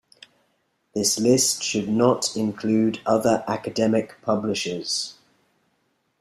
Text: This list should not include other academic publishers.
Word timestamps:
This 0.95 1.19
list 1.19 1.61
should 1.61 1.87
not 1.87 2.35
include 2.35 3.01
other 3.05 3.43
academic 3.47 4.19
publishers. 4.23 5.13